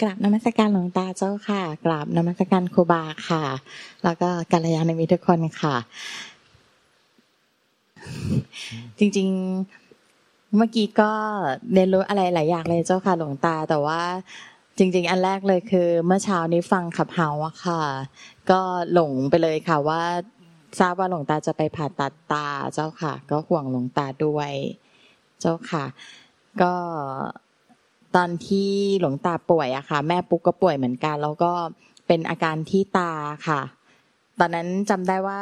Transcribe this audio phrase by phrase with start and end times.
[0.00, 3.44] กราบนมัสการหลวงตาเจ้าค่ะ กราบนมัสการครูบาค่ะ
[4.04, 5.76] แล้วก็กัลยาณมิตรทุกคนค่ะ
[8.98, 9.28] จริง
[9.90, 11.12] ๆ เมื่อกี้ก็
[11.72, 14.02] เรียนรู้อะไรหลายอย่างเลยเจ้าค่ะหลวงตา แต่ว่า
[14.78, 17.82] จริง ๆ อันแรกเลยคือ เมื่อเช้านี้ฟังขับเฮาอะค่ะ
[18.50, 18.60] ก็
[18.92, 20.02] หลงไปเลยค่ะว่า
[20.78, 24.52] ทราบว่าหลวงตาจะไปผ่าตัดตาเจ้าค่ะ ก็ห่วงหลวงตาด้วย
[25.40, 25.84] เจ้าค่ะ
[26.62, 26.74] ก็
[28.16, 31.52] ตอนที่หลวงตาป่วยอะค่ะ แม่ปุ๊กก็ป่วยเหมือนกัน แล้วก็
[32.06, 33.12] เป็นอาการที่ตา
[33.46, 33.60] ค่ะ
[34.38, 35.40] ตอนนั้นจำได้ว่า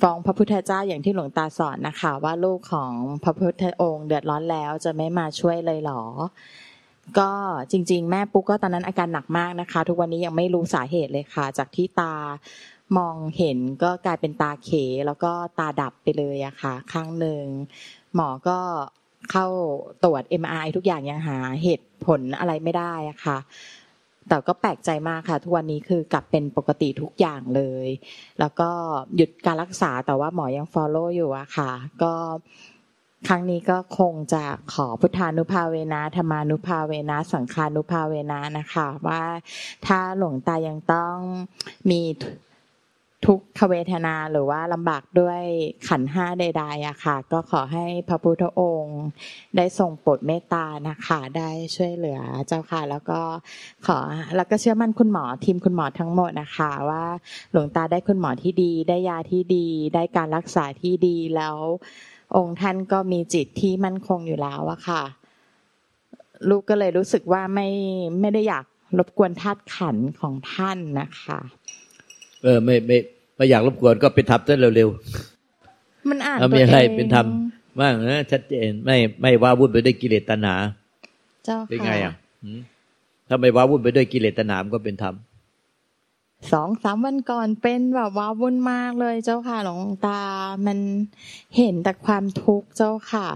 [0.00, 6.02] ฟ้องพระพุทธเจ้าอย่างที่หลวงตาสอนนะคะ ว่าลูกของพระพุทธองค์เดือดร้อนแล้วจะไม่มาช่วยเลยหรอ
[7.18, 7.30] ก็
[7.70, 12.14] จริง ๆ แม่ปุ๊กก็ตอนนั้นอาการหนักมากนะคะ ทุกวันนี้ยังไม่รู้สาเหตุเลยค่ะ จากที่ตา
[12.98, 14.70] มองเห็นก็กลายเป็นตาเข
[15.06, 17.44] แล้วก็ตาดับไปเลยอะค่ะ ข้างหนึ่ง
[18.14, 18.58] หมอก็
[19.30, 19.46] เข้า
[20.04, 23.38] ตรวจ MRI ทุกอย่างยังหาเหตุผลอะไรไม่ได้อะค่ะ
[24.28, 27.88] แต่ก็แปลกใจมากค่ะ ทุกวันนี้คือกลับเป็นปกติทุกอย่างเลย
[28.40, 28.70] แล้วก็
[29.16, 32.14] หยุดการรักษาแต่ว่าหมอยัง follow อยู่อะค่ะ ก็
[33.28, 39.22] ครั้งนี้ก็คงจะขอพุทธานุภาเวนะธรรมานุภาเวนะสังฆานุภาเวนะนะคะ ว่า
[39.86, 41.16] ถ้าหลวงตายังต้อง
[41.90, 42.00] มี
[43.26, 45.40] ทุกขเวทนาหรือว่าลำบากด้วย
[45.88, 49.00] ขันห้าใดๆอะค่ะ ก็ขอให้พระพุทธองค์
[49.56, 53.20] ได้ทรงโปรดเมตตานะคะ ได้ช่วยเหลือเจ้าค่ะ แล้วก็
[53.86, 53.98] ขอ
[54.36, 57.04] แล้วก็เชื่อมั่นคุณหมอทีมคุณหมอทั้งหมดนะคะ ว่า
[57.52, 61.58] หลวงตาได้คุณหมอที่ดี ได้ยาที่ดี ได้การรักษาที่ดีแล้ว
[62.36, 65.02] องค์ท่านก็มีจิตที่มั่นคงอยู่แล้วอะค่ะ
[66.48, 67.68] ลูกก็เลยรู้สึกว่าไม่
[68.20, 68.64] ไม่ได้อยาก
[68.98, 71.40] รบกวนธาตุขันของท่านนะคะ
[72.44, 72.96] เออไม่ไม่
[73.36, 77.26] ไม่อยากรบกวนก็ไปทำซะเร็วๆมันอ่านตัวเองอะไรเป็นธรรม
[77.80, 80.56] มากนะชัดเจนไม่ไม่ว้าวุ่นไปด้วยกิเลสตัณหา
[81.44, 82.14] เจ้าค่ะเป็นไงอะ
[83.28, 85.14] ถ้าไม่ว้าวุ่นไปด้วยกิเลสตัณหาก็เป็นธรรม
[86.52, 90.20] สองสามวันก่อนเป็นแบบว้าวุ่นมากเลยเจ้าค่ะหลวงตา
[90.66, 90.78] มัน
[91.56, 93.26] เห็นแต่ความทุกข์เจ้าค่ะ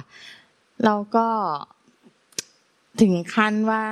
[0.84, 1.26] เราก็
[3.00, 3.84] ถึงขั้นว่า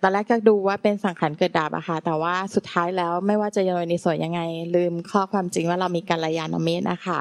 [0.00, 4.40] ตอนแรกก็ดูว่าเป็นสังขารเกิดดับอะค่ะ แต่ว่าสุดท้ายแล้วไม่ว่าจะโยนิสวยยังไง
[4.74, 7.20] ลืมข้อความจริงว่าเรามีกัลยาณมิตรนะคะ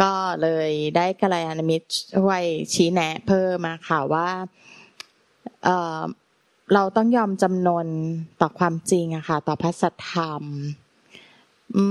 [0.00, 0.12] ก็
[0.42, 1.86] เลยได้กัลยาณมิตร
[2.16, 2.42] ช่วย
[2.74, 4.28] ชี้แนะ เพิ่มมาค่ะว่า
[5.64, 5.68] เอ
[5.98, 6.00] อ
[6.74, 7.86] เราต้องยอมจำนน
[8.40, 10.42] ต่อความจริงอะค่ะ ต่อพระสัทธรรม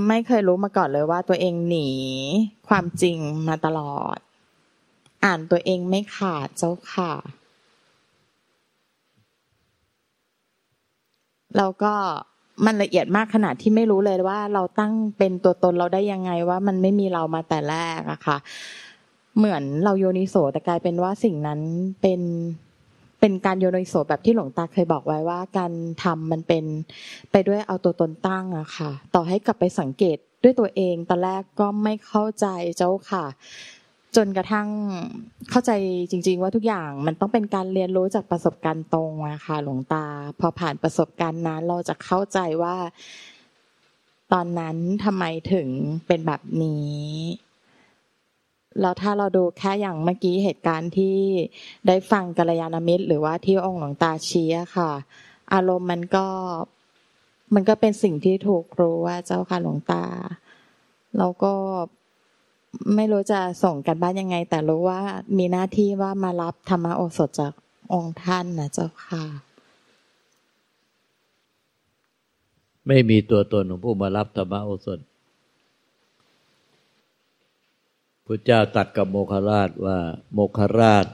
[0.08, 1.90] ไม่เคยรู้มาก่อนเลยว่าตัวเองหนี
[2.68, 3.18] ความจริง
[3.48, 4.18] มาตลอด
[5.24, 7.12] อ่านตัวเองไม่ขาดเจ้าค่ะ
[11.56, 11.92] แล้วก็
[12.66, 18.36] มันละเอียดมากขนาดที่ไม่รู้เลยว่า เราตั้งเป็นตัวตนเราได้ยังไงว่ามันไม่มีเรามาแต่แรกอะค่ะ
[19.38, 21.60] เหมือนเราโยนิโสแต่กลายเป็นว่าสิ่งนั้น
[22.02, 22.20] เป็น
[23.20, 25.72] เป็นการโยนิโสแบบที่หลวงตาเคยบอกไว้ว่า การ
[26.04, 26.64] ทำมันเป็น
[27.30, 33.24] ไปด้วยเอาตัวตนตั้งอะค่ะ ต่อให้กลับไปสังเกตด้วยตัวเองตอนแรกก็ไม่เข้าใจเจ้าค่ะ
[34.16, 34.68] จนกระทั่ง
[35.50, 35.70] เข้าใจ
[36.10, 40.06] จริง ๆ ว่าทุกอย่างมันต้องเป็นการเรียนรู้จากประสบการณ์ตรงอะค่ะหลวงตา
[40.40, 42.76] พอผ่านประสบการณ์นั้น เราจะเข้าใจว่า
[44.32, 45.68] ตอนนั้นทำไมถึง
[46.06, 46.98] เป็นแบบนี้
[48.80, 51.16] แล้วถ้าเราดูแค่อย่างเมื่อกี้เหตุการณ์ที่
[51.86, 54.90] ได้ฟังกัลยาณมิตร หรือว่าที่องค์หลวงตาชี้ค่ะ
[55.52, 56.26] อารมณ์มันก็
[57.54, 60.04] มันก็เป็นสิ่งที่ถูกรู้ว่าเจ้าค่ะหลวงตา
[61.18, 61.54] แล้วก็
[62.96, 65.00] ไม่รู้จะส่งกันบ้านยังไง แต่รู้ว่า
[65.38, 67.52] มีหน้าที่ว่ามารับธรรมโอสถจาก
[67.92, 69.22] องค์ท่านนะเจ้าค่ะ
[72.86, 74.98] ไม่มีตัวตนของผู้มารับธรรมโอสถ
[78.26, 79.98] พระเจ้าตัดกับโมคราชว่า
[80.32, 81.06] โมคราช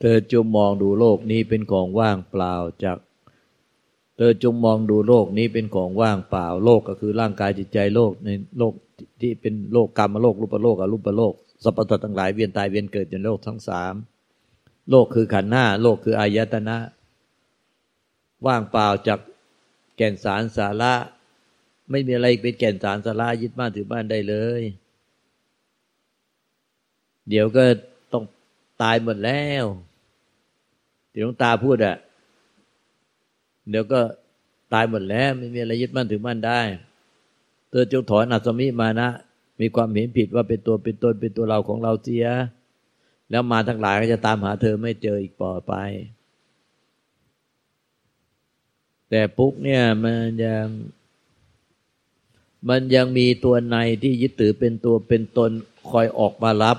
[0.00, 2.98] เธอจงมองดูโลกนี้เป็นของว่างเปล่าจาก
[4.16, 8.28] เธอจงมองดูโลกนี้เป็นของว่างเปล่า โลกก็คือร่างกายจิตใจโลกใน
[8.58, 8.74] โลก
[9.20, 13.94] ที่เป็นโลกกรรมโลกรูปโลกอรูปโลกสัพพะทั้งหลายเวียนตายเวียนเกิดในโลกทั้งสาม
[14.90, 16.76] โลกคือขันธ์หน้า โลกคืออายตนะ
[18.46, 19.20] ว่างเปล่าจาก
[19.96, 20.94] แก่นสารสาระ
[21.90, 24.62] ไม่มีอะไรเป็นแก่นสารสาระยึดบ้านถือบ้านได้เลย
[27.28, 27.64] เดี๋ยวก็
[28.12, 28.24] ต้อง
[28.82, 29.64] ตายหมดแล้ว
[31.12, 31.96] ที่หลวงตาพูดอะ
[33.70, 34.00] เดี๋ยวก็
[34.72, 36.60] ตายหมดแล้ว ไม่มีอะไรยึดบ้านถือบ้านได้
[37.74, 39.08] เธอจงถอนอัศมิมานะ
[39.60, 42.26] มีความเห็นผิดว่าเป็นตัวเป็นตนเป็นตัวเราของเราเสีย
[43.30, 45.72] แล้วมาทั้งหลายก็จะตามหาเธอไม่เจออีกต่อไป
[49.10, 50.66] แต่ปุ๊กเนี่ยมันยัง
[52.68, 55.50] มันยังมีตัวในที่ยึดถือเป็นตัวเป็นตน
[55.90, 56.78] คอยออกมารับ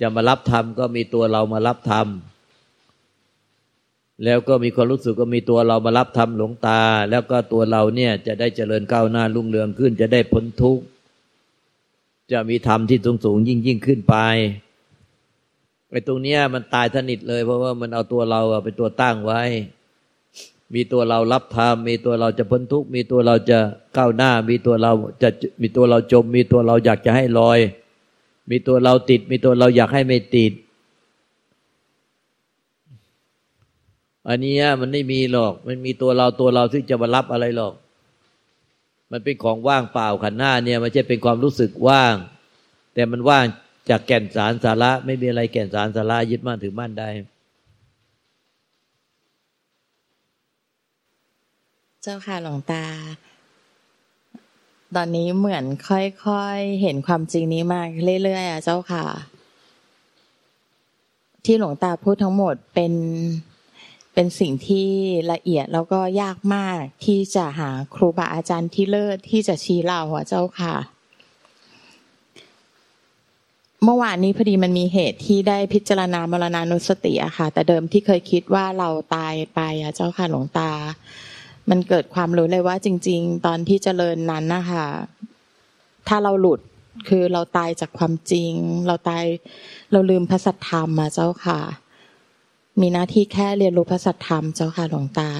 [0.00, 2.06] จะมารับธรรมก็มีตัวเรามารับธรรม
[4.24, 6.80] แล้วก็มีความรู้สึกก็มีตัวเรามารับธรรมหลวงตา
[7.10, 10.84] แล้วก็ตัวเราเนี่ยจะได้เจริญก้าวหน้ารุ่งเรืองขึ้น จะได้พ้นทุกข์
[12.32, 14.16] จะมีธรรมที่สูงสูงยิ่งยิ่งขึ้นไป
[15.90, 19.42] ไอ้ตรงเนี้ยมันตายสนิทเลย เพราะว่ามันเอาตัวเราเป็นตัวตั้งไว้
[20.74, 23.58] มีตัวเรารับธรรมมีตัวเราจะพ้นทุกข์มีตัวเราจะ
[23.96, 24.92] ก้าวหน้า มีตัวเรา
[25.22, 25.28] จะ
[25.62, 27.58] มีตัวเราจม มีตัวเราอยากจะให้ลอย
[28.50, 30.52] มีตัวเราติด มีตัวเราอยากให้ไม่ติด
[34.28, 37.74] อันนี้มันไม่มีหรอก มันมีตัวเราตัวเราที่จะมารับอะไรหรอก
[39.12, 42.14] มันเป็นของว่างเปล่าขันหน้าเนี่ยมันจะเป็นความรู้สึกว่าง
[42.94, 43.44] แต่มันว่าง
[43.90, 47.08] จากแก่นสารสาระ ไม่มีอะไรแก่นสารสาระยึดมั่นถือมั่นได้
[52.02, 52.84] เจ้าค่ะหลวงตา
[54.94, 57.80] ตอนนี้เหมือนค่อยๆเห็นความจริงนี้มา
[58.22, 59.04] เรื่อยๆอะเจ้าค่ะ
[61.44, 62.92] ที่หลวงตาพูดทั้งหมดเป็น
[64.14, 64.88] เป็นสิ่งที่
[65.32, 70.74] ละเอียดแล้วก็ยากมากที่จะหาครูบาอาจารย์ที่เลิศที่จะชี้เราอะเจ้าค่ะ
[73.84, 80.70] เมื่อวานนี้พอดีมันมีเหตุที่ได้พิจารณามรณานุสติอะค่ะ แต่เดิมที่เคยคิดว่าเราตายไปอะเจ้าค่ะหลวงตา
[81.70, 84.86] มันเกิดความรู้เลยว่าจริง ๆ ตอนที่เจริญนั้นนะคะ
[86.08, 86.60] ถ้าเราหลุด
[87.08, 88.52] คือเราตายจากความจริง
[88.86, 89.24] เราตาย
[89.92, 91.60] เราลืมพระสัทธรรมมาเจ้าค่ะ
[92.80, 95.30] มีหน้าที่แค่เรียนรู้พระสัทธรรมเจ้าค่ะหลวงตา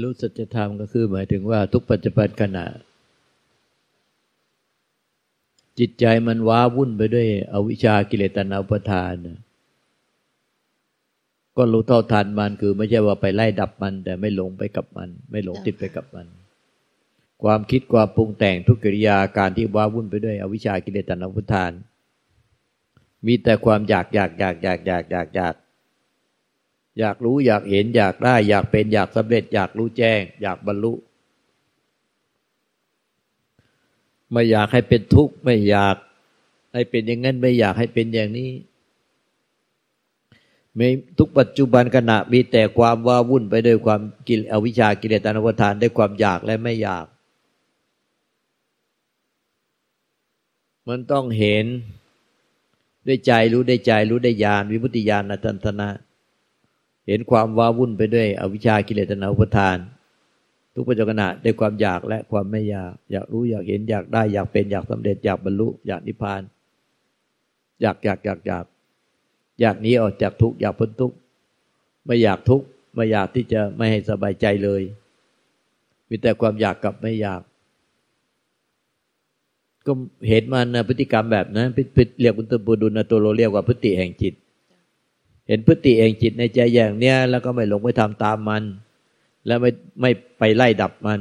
[0.00, 2.66] รู้สัจธรรมก็คือหมายถึงว่าทุกปัจจุบันขณะ
[5.78, 9.14] จิตใจมันว้าวุ่นไปด้วย อวิชากิเลสตนาอุปทาน
[11.56, 16.26] ก็รู้เท่าทันมันคือไม่ใช่ว่าไปไล่ดับมัน แต่ไม่หลงไปกับมัน ไม่หลงติดไปกับมัน
[17.42, 21.70] ความคิดความปรุงแต่งทุกกิริยาการที่ว้าวุ่นไปด้วย อวิชากิเลสตนาอุปทาน
[23.26, 25.54] มีแต่ความอยากอยากอยากอยากอยากอยากอยาก
[26.98, 30.92] อยากรู้อยากเห็นอยากได้ อยากเป็นอยากสำเร็จ อยากรู้แจ้ง อยากบรรลุ
[34.32, 35.96] ไม่อยากให้เป็นทุกข์ไม่อยาก
[36.74, 38.50] ให้เป็นอย่างนั้นไม่อยากให้เป็นอย่างนี้
[40.78, 40.88] มี
[41.18, 47.06] ทุกปัจจุบันขณะมีแต่ความว่าวุ่นไปด้วยความกิเลสอวิชชากิเลสตานุวทานด้วยความอยากและไม่อยาก
[50.88, 51.66] มันต้องเห็น
[53.06, 55.88] ด้วยใจรู้ได้ใจรู้ได้ญาณวิมุตติญาณทันทนะ
[57.06, 59.76] เห็นความว้าวุ่นไปด้วย อวิชากิเลสตนาอุปทาน
[60.74, 66.42] ทุกปัจจุบันด้วยความอยากและความไม่อยาก อยากรู้อยากเห็นอยากได้อยากเป็นอยากสำเร็จอยากบรรลุอยากนิพพาน
[67.80, 68.64] อยากอยากอยากอยาก
[69.60, 71.16] อยากหนีออกจากทุกข์อยากพ้นทุกข์
[72.06, 74.82] ไม่อยากทุกข์ไม่อยากที่จะไม่ให้สบายใจเลย
[76.08, 77.42] มีแต่ความอยากกับไม่อยาก
[79.88, 79.92] ก็
[80.28, 81.68] เห็นมันนะพฤติกรรมแบบนั้น
[82.20, 84.34] เรียกบุญตบุดุลนะตัวเราเรียกว่าพฤติแห่งจิต
[85.48, 88.62] เห็นพฤติแห่งจิตในใจอย่างเนี้ยแล้วก็ไม่หลงไปทำตามมัน
[89.46, 89.70] แล้วไม่
[90.00, 91.20] ไม่ไปไล่ดับมัน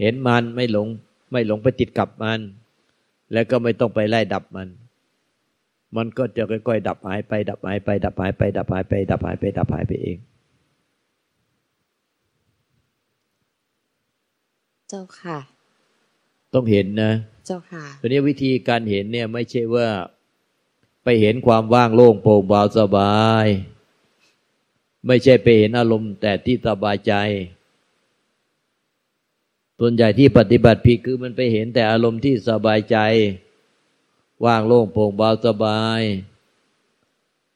[0.00, 0.86] เห็นมันไม่หลง
[1.32, 2.40] ไม่หลงไปติดกับมัน
[3.32, 4.68] แล้วก็ไม่ต้องไปไล่ดับมัน
[5.96, 10.18] มันก็จะค่อยๆดับหายไป ดับหายไป ดับหายไป ดับหายไป ดับหายไป ดับหายไปเอง
[14.88, 15.57] เจ้าค่ะ
[16.54, 17.12] ต้องเห็นนะ
[17.46, 19.88] เจ้าค่ะตอนนี้วิธีการเห็นเนี่ยไม่ใช่ว่า
[21.04, 23.46] ไปเห็นความว่างโล่งโปร่งเบาสบาย
[25.06, 27.14] ไม่ใช่ไปเห็นอารมณ์แต่ที่สบายใจ
[29.78, 32.96] ส่วนใหญ่ที่ปฏิบัติผิดคือมันไปเห็นแต่อารมณ์ที่สบายใจ
[34.44, 36.02] ว่างโล่งโปร่งเบาสบาย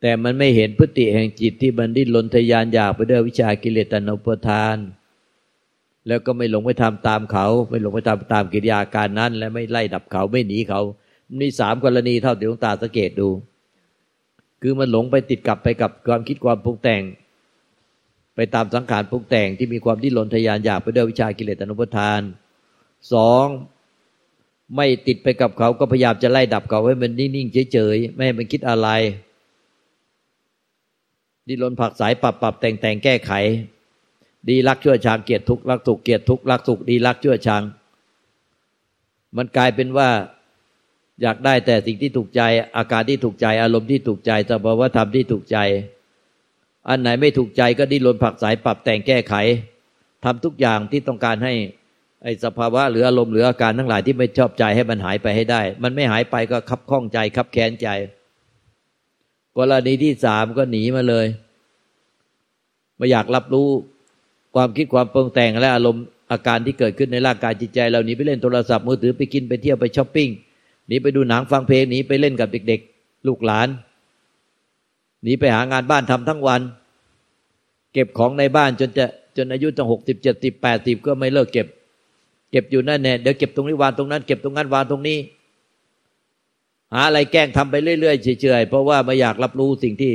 [0.01, 4.77] แต่มันไม่เห็นพฤติแห่งจิตที่มันดิ้นรนทยานอยากไปด้วยวิชากิเลสตนุปทาน
[6.09, 10.81] แล้วก็ไม่หลงไปทำตามเขา ไม่หลงไปทำตามกิริยาการนั้น และไม่ไล่ดับเขาไม่หนีเขา
[11.41, 13.29] มีสามกรณีเท่าที่หลวงตาสังเกตดู
[14.63, 17.03] คือมันหลงไปติดกับไปกับความคิดความปรุงแต่ง
[18.37, 22.21] ไปตามสังขารปรุงแต่งที่มีความดิ้นรนทยานอยากไปด้วยวิชากิเลสอนุปทาน
[23.13, 23.47] สอง
[24.77, 28.89] ไม่ติดไปกับเขาก็พยายามจะไล่ดับเขาให้มันนิ่งๆเฉยๆไม่ให้มันคิดอะไร
[31.49, 33.33] ดิ้นรนผักสายปรับปรับแต่งแต่งแก้ไข
[34.49, 37.63] ดีรักชั่วชังเกียรติทุกรักสุขเกียรติทุกรักสุขดีรักชั่วชัง
[39.37, 40.09] มันกลายเป็นว่า
[41.23, 42.43] อยากได้แต่สิ่งที่ถูกใจ
[42.77, 45.59] อาการที่ถูกใจ อารมณ์ที่ถูกใจสภาวธรรมที่ถูกใจ
[46.89, 49.35] อันไหนไม่ถูกใจก็ดิ้นรนผักสายปรับแต่งแก้ไข
[50.25, 51.55] ทำทุกอย่างที่ต้องการให้
[52.23, 57.89] ไอ้สภาวะหรืออารมณ์หรืออาการทั้งหลายที่ไม่ชอบใจให้มันหายไปให้ได้ มันไม่หายไปก็คับข้องใจคับแค้นใจ
[59.57, 61.27] กรณีที่สามก็หนีมาเลย
[62.97, 63.69] ไม่อยากรับรู้
[64.55, 70.29] ความคิดความปรุงแต่งและอารมณ์อาการที่เกิดขึ้นในร่างกายจิตใจเราหนีไปเล่นโทรศัพท์มือถือไปกินไปเที่ยวไปช้อปปิ้ง
[70.89, 73.69] หนีไปดูหนังฟังเพลงหนีไปเล่นกับเด็กๆ ลูกหลาน
[75.23, 76.61] หนีไปหางานบ้านทำทั้งวัน
[77.93, 79.07] เก็บของในบ้านจนจะ
[79.37, 81.67] จนอายุตั้งหกสิบเจ็ดสิบแปดสิบก็ไม่เลิกเก็บ
[82.51, 85.19] เก็บอยู่นั่นแน่เดี๋ยวเก็บตรงนี้วางตรงนั้น เก็บตรงนั้นวางตรงนี้
[86.93, 90.13] หาอะไรแกล้งทำไปเรื่อยๆเฉยๆเพราะว่าไม่อยากรับรู้สิ่งที่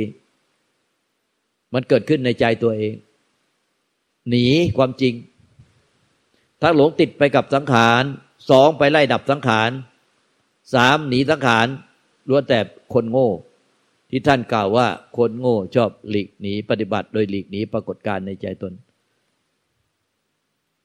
[1.74, 2.94] มันเกิดขึ้นในใจตัวเอง
[4.28, 5.14] หนีความจริง
[6.60, 8.02] ถ้าหลงติดไปกับสังขาร
[8.50, 9.70] สองไปไล่ดับสังขาร
[10.74, 11.66] สามหนีสังขาร
[12.28, 12.58] ล้วนแต่
[12.94, 13.30] คนโง่
[14.10, 18.72] ที่ท่านกล่าวว่าคนโง่ชอบหลีกหนีปฏิบัติ โดยหลีกหนีปรากฏการในใจตน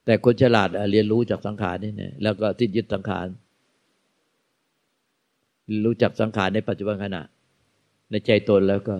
[0.04, 3.26] แต่คนฉลาดเรียนรู้จากสังขารนี่เนี่ยแล้วก็สิ้นยึดสังขาร
[5.84, 7.22] รู้จักสังขารในปัจจุบันขณะ
[8.10, 8.94] ในใจตนแล้วก็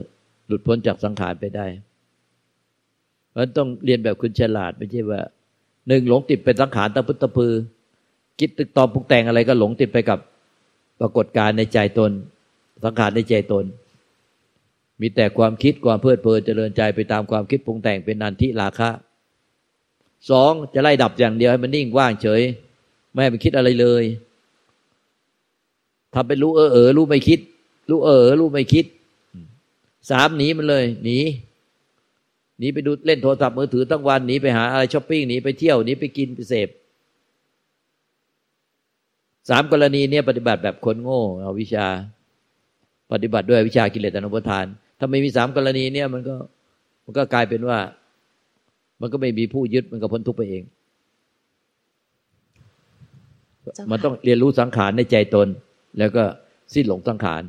[0.46, 1.66] หลุดพ้นจากสังขารไปได้
[3.34, 5.20] เพราะต้องเรียนแบบคุณฉลาดไม่ใช่ว่า
[5.88, 7.52] หนึ่งหลงติดเป็นสังขารตะพุตตะพือ
[8.38, 10.18] คิดตึกตอมปุกแต่งอะไรก็หลงติดไปกับ
[11.00, 12.10] ปรากฏการในใจตน
[12.84, 13.64] สังขารในใจตน
[15.00, 18.90] มีแต่ความคิดความเพลิดเพลินเจริญใจไปตามความคิดปรุงแต่งเป็นนันทิราคะ
[20.30, 22.42] สองจะไล่ดับอย่างเดียวให้มันนิ่งว่างเฉย
[23.10, 24.04] ไม่ให้มันคิดอะไรเลย
[26.14, 27.40] ทำเป็นรู้เออเออรู้ไม่คิด
[27.90, 28.84] รู้เออรู้ไม่คิด
[30.10, 31.18] สามหนีมันเลยหนี
[32.58, 36.68] หนีไปดูเล่นโทรศัพท์มือถือตั้งวันหนีไปหาอะไรช้อปปิ้งหนีไปเที่ยวหนีไปกินไปเสพ
[39.50, 41.86] สามกรณีเนี่ยปฏิบัติแบบคนโง่เอาวิชา
[43.12, 44.66] ปฏิบัติด้วยวิชากิเลสอนุปทาน
[44.98, 46.36] ถ้าไม่มีสามกรณีเนี่ยมันก็
[47.04, 47.78] มันก็กลายเป็นว่า
[49.00, 50.64] มันก็ไม่มีผู้ยึดมันก็พ้นทุกข์ไปเอง
[53.90, 55.48] มันต้องเรียนรู้สังขารในใจตน
[55.98, 56.22] แล้วก็
[56.74, 57.42] สิ้นหลงสังขาร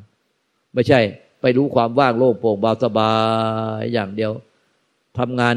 [0.74, 1.00] ไม่ใช่
[1.42, 3.12] ไปรู้ความว่างโล่งโปร่งเบาสบา
[3.80, 4.32] ยอย่างเดียว
[5.20, 5.56] ทำงาน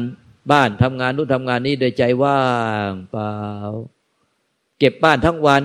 [0.51, 2.41] บ้านทำงานนู้นทำงานนี้โดยใจว่า
[2.89, 3.31] งเปล่า
[4.79, 5.61] เก็บบ้านทั้งวัน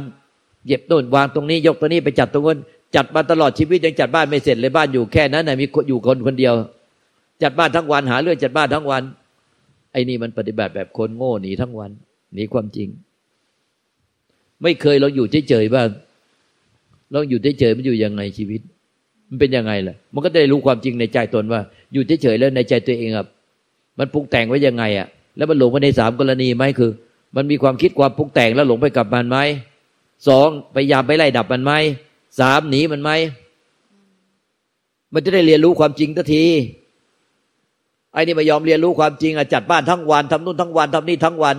[0.67, 2.59] เก็บโน่นวางตรงนี้ ยกตรงนี้ไปจัดตรงนั้น
[2.97, 6.55] จัดมาตลอดชีวิตยังจัดบ้านไม่เสร็จเลยบ้านอยู่แค่นั้นนะมีอยู่คนคนเดียว
[7.43, 9.03] จัดบ้านทั้งวันหาเรื่องจัดบ้านทั้งวัน
[9.93, 11.91] ไอ้นี่มันปฏิบัติแบบคนโง่หนีทั้งวัน
[12.35, 12.89] หนีความจริง
[14.63, 15.89] ไม่เคยเราอยู่เฉยๆบ้าง
[17.13, 18.61] เราอยู่เฉยๆมันอยู่ยังไงชีวิต
[19.29, 21.61] มันเป็นยังไงล่ะ มันก็ได้รู้ความจริงในใจตนว่า
[21.93, 23.27] อยู่เฉยๆแล้วในใจตัวเองอะ
[23.99, 26.91] มันปรุงแต่งไว้ยังไงอะแล้วมันหลงไปในสามกรณีไหมคือ
[27.37, 29.39] มันมีความคิดความปรุงแต่งแล้วหลงไปกับมันไหม
[30.29, 31.73] สองพยายามไปไล่ดับมันไหม
[32.41, 33.11] สามหนีมันไหม
[35.15, 36.45] มันจะได้เรียนรู้ความจริงทันที
[38.13, 41.57] ไอ้นี่ไม่ยอมเรียนรู้ความจริงอะจัดบ้านทั้งวันทำนู่นทั้งวันทำนี่ทั้งวัน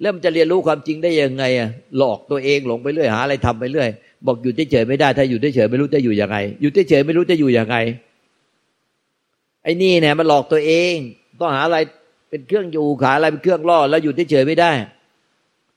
[0.00, 1.68] แล้วมันจะเรียนรู้ความจริงได้ยังไงอะ
[1.98, 3.88] หลอกตัวเองหลงไปเรื่อยหาอะไรทำไปเรื่อย
[4.26, 7.76] บอกอยู่เฉยๆไม่ได้ถ้าอยู่เฉยๆไม่รู้จะอยู่ยังไง อยู่เฉยๆไม่รู้จะอยู่ยังไง
[9.62, 10.94] ไอ้นี่เนี่ยมันหลอกตัวเอง
[11.40, 11.78] ต้องหาอะไร
[12.30, 14.70] เป็นเครื่องอยู่ขาอะไรเป็นเครื่องล่อ แล้วอยู่เฉยไม่ได้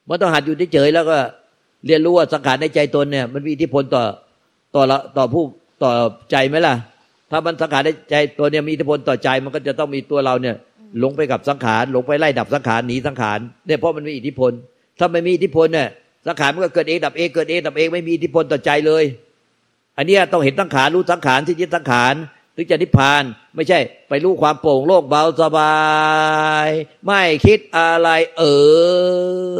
[0.08, 1.18] มันต้องหัดอยู่เฉยแล้วก็
[1.86, 4.04] เรียนรู้ว่าสังขารในใจตนเนี่ย มันมีอิทธิพลต่อ
[4.76, 5.44] ต่อละต่อผู้
[5.84, 5.92] ต่อ
[6.32, 6.76] ใจไหมล่ะ
[7.32, 10.56] ถ้ามันสังขารในใจตัวเนี่ยมีอิทธิพลต่อใจมันก็จะต้องมีตัวเราเนี่ย
[11.00, 14.52] หลงไปกับสังขารหลงไปไล่ดับสังขารหนีสังขารเนี่ยเพราะมันมีอิทธิพล
[15.00, 15.88] ถ้าไม่มีอิทธิพลเนี่ย
[16.28, 19.04] สังขารมันก็เกิดเองดับเองเกิดเองดับเองไม่มีอิทธิพลต่อใจเลย
[19.98, 22.14] อันนี้ต้องเห็นสังขารรู้สังขารที่ยึดสังขาร
[22.62, 23.24] ถึงจะนิพพาน
[23.56, 25.76] ไม่ใช่ ไปรู้ความโปร่งโล่งเบาสบา
[26.66, 26.70] ย
[27.06, 28.44] ไม่คิดอะไรเอ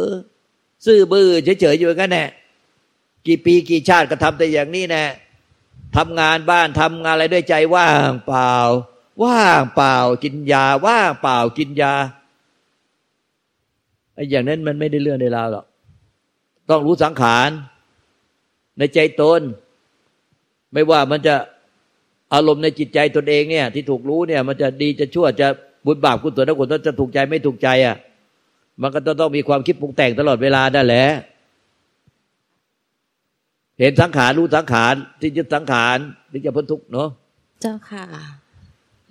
[0.04, 0.08] อ
[0.86, 1.28] ซื่อบื้อ
[1.60, 2.24] เฉยๆอยู่กันแน่
[3.26, 5.04] กี่ปีกี่ชาติก็ทำแต่อย่างนี้แน่
[5.96, 8.54] ทำงานบ้านทำงานอะไรด้วยใจว่างเปล่า
[9.22, 11.94] ว่างเปล่ากินยา ว่างเปล่ากินยา
[14.14, 15.64] ไอ้อย่างนั้นมันไม่ได้เรื่องในราวหรอก
[16.70, 17.50] ต้องรู้สังขาร
[18.78, 19.40] ในใจตน
[20.72, 21.36] ไม่ว่ามันจะ
[22.34, 25.48] อารมณ์ในจิตใจตนเองเนี่ย ที่ถูกรู้เนี่ย มันจะดีจะชั่วจะ
[25.86, 27.96] บุญบาปกุศลทั้งหมดจะถูกใจไม่ถูกใจอะ
[28.82, 31.06] มันก็ต้องมีความคิดปรุงแต่งตลอดเวลาได้แหละ
[33.80, 35.98] เห็นสังขารรู้สังขารที่ยึดสังขาร
[36.32, 37.08] ที่จะพ้นทุกเนาะ
[37.60, 38.04] เจ้าค่ะ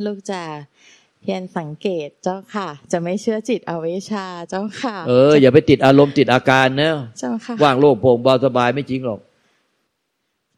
[0.06, 0.42] ลูกจะ
[1.22, 9.29] เพียรสังเกตเจ้าค่ะ จะไม่เชื่อจิตอวิชชาเจ้าค่ะ เอออย่าไปติดอารมณ์ติดอาการเนะเจ้าค่ะว่างโล่งโปร่งเบาสบายไม่จริงหรอกเ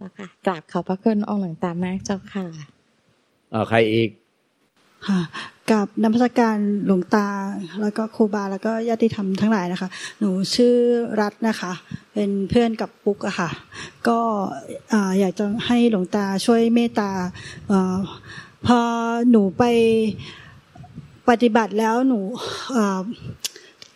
[0.01, 2.45] จ้าค่ะกราบขอบพระคุณองค์หลวงตามากเจ้าค่ะ
[3.53, 4.09] อ่าใครอีก
[5.07, 5.21] ค่ะ
[5.71, 7.27] กับนักพัฒการหลวงตา
[7.81, 9.89] แล้วก็ครูบาแล้วก็ญาติธรรมทั้งหลายนะคะ
[10.19, 10.75] หนูชื่อ
[11.19, 11.71] รัตนะคะ
[12.13, 13.49] เป็นเพื่อนกับปุ๊กอะค่ะ
[14.07, 14.19] ก็
[15.19, 17.11] อยากจะให้หลวงตาช่วยเมตตา
[18.67, 18.79] พอ
[19.31, 19.63] หนูไป
[21.29, 22.19] ปฏิบัติแล้วหนู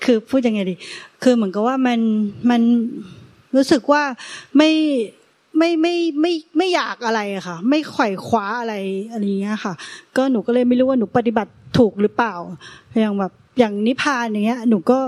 [0.04, 0.76] คือพูดยังไงดี
[1.24, 2.00] คือเหมือนกับว่ามัน
[2.50, 2.62] มัน
[3.56, 4.04] รู้สึกว่า
[4.58, 4.72] ไม่
[5.58, 8.76] ไม่ไม่ไม่ไม่อยากอะไรค่ะ ไม่ไขว่คว้าอะไร
[9.12, 9.74] อะไรเงี้ยค่ะ
[10.16, 12.36] ก็หนูก็เลยไม่รู้ว่าหนูปฏิบัติถูกหรือเปล่า
[13.00, 15.00] อย่างแบบอย่างนิพพานอย่างเงี้ย หนูก็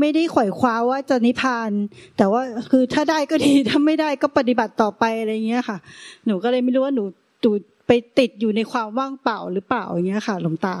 [0.00, 1.70] ไม่ได้ไขว่คว้าว่าจะนิพพาน
[2.16, 5.78] แต่ว่าคือถ้าได้ก็ดีถ้าไม่ได้ก็ปฏิบัติต่อไปอะไรเงี้ยค่ะ
[6.26, 7.04] หนูก็เลยไม่รู้ว่าหนู
[7.44, 7.50] ตู
[7.86, 10.74] ไปติดอยู่ในความว่างเปล่าหรือเปล่าอย่างเงี้ยค่ะ หลวงตา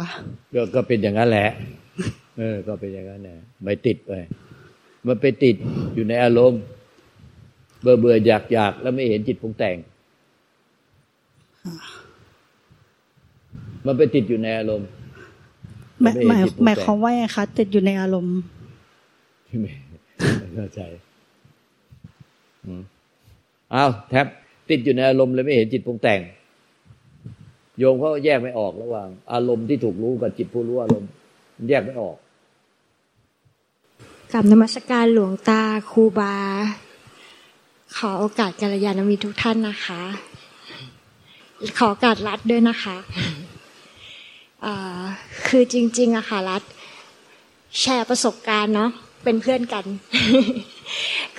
[0.54, 1.48] ก็ก็เป็นอย่างนั้นแหละ
[2.38, 4.12] เออ ก็เป็นอย่างนั้นแหละไม่ติดไป
[5.06, 5.56] มันไปติด
[5.94, 6.62] อยู่ในอารมณ์
[7.82, 9.76] เบื่อเบื่ออยากอยากแล้วไม่เห็นจิตปรุงแต่ง
[13.86, 14.88] มันไปติดอยู่ในอารมณ์
[16.02, 18.36] หมายไม่หมายเห็นจิตปรุงแต่งหมายความว่าไงคะติดอยู่ในอารมณ์
[19.46, 19.70] ไม่ไม่
[20.56, 20.80] เข้าใจ
[22.64, 22.82] อืม
[23.74, 24.26] อ้าวแท็บ
[24.70, 26.20] ติดอยู่ในอารมณ์เลยไม่เห็นจิตปรุงแต่ง
[27.78, 31.10] โยมเขาแยกไม่ออกระหว่าง อารมณ์ที่ถูกรู้กับจิตผู้รู้อารมณ์
[31.56, 32.16] มันแยกไม่ออก
[34.32, 36.34] กับนมัสการหลวงตาครูบา
[37.96, 40.00] ขอโอกาสกัลยาณมิตรทุกท่านนะคะ
[41.78, 42.96] ขอโอกาสรัดด้วยนะคะ
[45.48, 46.62] คือจริงๆอะค่ะรัด
[47.80, 48.90] แชร์ประสบการณ์เนาะ
[49.24, 49.84] เป็นเพื่อนกัน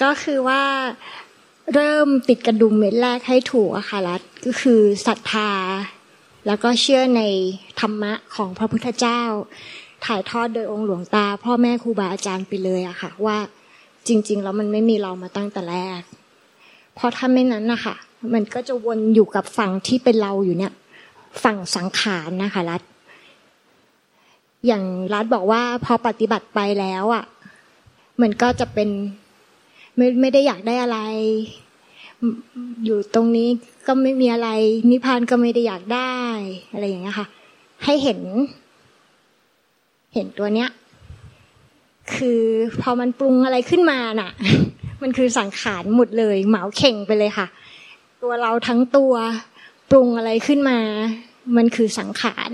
[0.01, 0.63] ก็คือว่า
[1.73, 5.51] เริ่มติดกระดุมเม็ดแรกให้ถูกอะค่ะรัดก็คือศรัทธา
[6.47, 7.21] แล้วก็เชื่อใน
[7.79, 9.21] ธรรมะของพระพุทธเจ้า
[10.05, 13.37] ถ่ายทอดโดยองค์หลวงตา พ่อแม่ครูบาอาจารย์ไปเลยอะค่ะ ว่า
[14.07, 16.01] จริง ๆ แล้วมันไม่มีเรามาตั้งแต่แรก
[16.95, 17.95] เพราะถ้าไม่นั้นนะคะ
[18.33, 20.73] มันก็จะวนอยู่กับฝั่งที่เป็นเราอยู่เนี่ย
[21.43, 22.81] ฝั่งสังขารนะคะรัฐ
[24.67, 24.83] อย่าง
[25.13, 27.23] รัฐบอกว่าพอปฏิบัติไปแล้วอะ
[28.21, 28.89] มันก็จะเป็น
[29.95, 30.99] ไม่ไม่ได้อยากได้อะไร
[32.85, 33.49] อยู่ตรงนี้
[33.87, 34.49] ก็ไม่มีอะไร
[34.91, 36.15] นิพพานก็ไม่ได้อยากได้
[36.71, 37.27] อะไรอย่างเงี้ยค่ะ
[37.83, 38.19] ให้เห็น
[40.13, 40.69] เห็นตัวเนี้ย
[42.15, 42.41] คือ
[42.81, 44.31] พอมันปรุงอะไรขึ้นมาน่ะ
[45.03, 47.47] มันคือสังขารหมดเลย เหมาเข่งไปเลยค่ะ
[48.21, 49.13] ตัวเราทั้งตัว
[49.91, 50.79] ปรุงอะไรขึ้นมา
[51.57, 52.51] มันคือสังขาร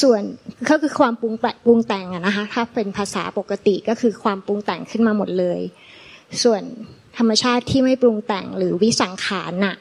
[0.00, 0.22] ส่วน
[0.68, 5.60] ก็คือความปรุงแปะปรุงแต่งอะนะคะ ถ้าเป็นภาษาปกติก็คือความปรุงแต่งขึ้นมาหมดเลย
[6.42, 6.62] ส่วน
[7.18, 9.76] ธรรมชาติที่ไม่ปรุงแต่งหรือวิสังขารน่ะ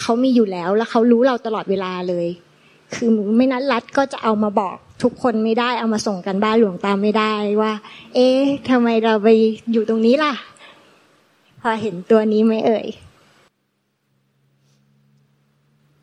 [0.00, 2.26] เขามีอยู่แล้วแล้วเขารู้เราตลอดเวลาเลย
[2.94, 7.72] คือไม่นั้นรัฐก็จะเอามาบอกทุกคนไม่ได้เอามาส่งกันบ้านหลวงตาไม่ได้ว่า
[8.14, 9.28] เอ๊ะทำไมเราไป
[9.72, 10.34] อยู่ตรงนี้ล่ะ
[11.60, 12.86] พอเห็นตัวนี้ไหมเอ่ย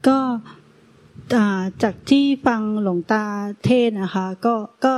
[0.08, 0.20] ก็
[1.84, 3.24] จากที่ฟังหลวงตา
[3.66, 4.96] เทศนะคะ ก็ก็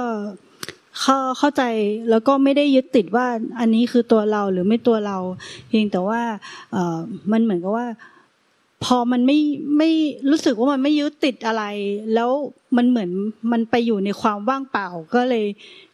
[1.01, 1.63] เข้าเข้าใจ
[2.09, 3.27] แล้วก็ไม่ได้ยึดติดว่า
[3.59, 5.17] อันนี้คือตัวเราหรือไม่ตัวเรา
[5.67, 6.21] เพียงแต่ว่า
[6.71, 6.99] เออ
[7.31, 7.87] มันเหมือนกับว่า
[8.83, 9.39] พอมันไม่
[9.77, 9.89] ไม่
[10.29, 11.63] รู้สึกว่ามันไม่ยึดติดอะไร
[12.13, 12.31] แล้ว
[12.77, 13.09] มันเหมือน
[13.51, 15.45] มันไปอยู่ในความว่างเปล่าก็เลย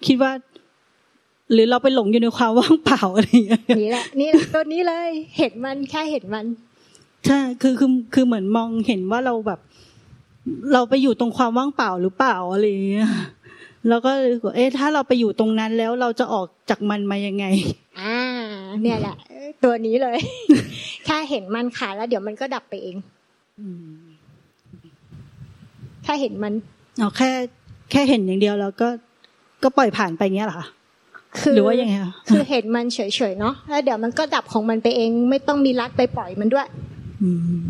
[0.05, 0.31] คิดว่า
[1.53, 6.45] หรือเราไปหลงอยู่ในความว่างเปล่าอะไรอย่างเงี้ยนี่แหละนี่แหละตัวนี้เลย เห็นมันแค่เห็นมัน
[7.27, 9.59] ใช่คือคือคือเหมือนมองเห็นว่าเราแบบ
[10.73, 13.09] เราไปอยู่ตรงความว่างเปล่าหรือเปล่าอะไรอย่างเงี้ย
[13.89, 17.45] แล้วก็เลยบอกเอ๊ะถ้าเราไปอยู่ตรงนั้นแล้วเราจะออกจากมันมายังไง
[17.99, 18.17] อ่า
[18.81, 19.15] เนี่ยแหละ
[19.63, 20.17] ตัวนี้เลย
[21.05, 22.97] แค่เห็นมันค่ะแล้วเดี๋ยวมันก็ดับไปเอง
[26.03, 26.53] แค่เห็นมัน
[26.99, 27.29] เอาแค่
[27.91, 28.87] แค่เห็นอย่างเดียวแล้วก็
[29.63, 30.67] ก็ปล่อยผ่านไปเงี้ยเหรอคะ
[31.39, 32.99] คือหรือว่ายังไงคะคือเห็นมันเฉ
[33.31, 36.67] ยๆเนาะแล้วเดี๋ยวมันก็ดับของมันไปเอง ไม่ต้องมีรัดไปปล่อยมันด้วย
[37.21, 37.63] อืม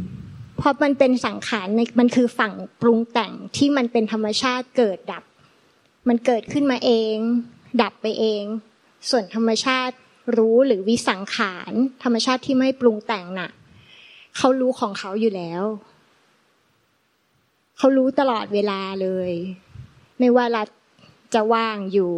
[0.57, 5.23] เพราะมันเป็นสังขารในมันคือฝั่งปรุงแต่งที่มันเป็นธรรมชาติเกิดดับ
[6.07, 7.15] มันเกิดขึ้นมาเอง
[7.81, 8.43] ดับไปเอง
[9.09, 9.95] ส่วนธรรมชาติ
[10.37, 13.51] รู้หรือวิสังขาร ธรรมชาติที่ไม่ปรุงแต่งน่ะ
[14.37, 15.63] เขารู้ของเขาอยู่แล้ว
[17.77, 19.31] เขารู้ตลอดเวลาเลย
[20.19, 20.67] ไม่ว่ารัฐ
[21.33, 22.13] จะว่างอยู่